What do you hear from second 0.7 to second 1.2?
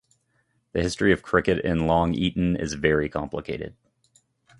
The history